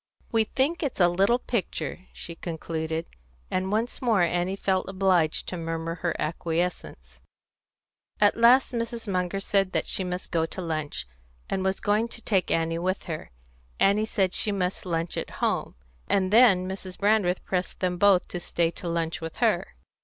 [0.31, 3.05] "We think it's a little picture," she concluded,
[3.51, 7.21] and once more Annie felt obliged to murmur her acquiescence.
[8.19, 9.07] At last Mrs.
[9.07, 11.05] Munger said that she must go to lunch,
[11.51, 13.29] and was going to take Annie with her;
[13.79, 15.75] Annie said she must lunch at home;
[16.07, 16.97] and then Mrs.
[16.97, 19.75] Brandreth pressed them both to stay to lunch with her.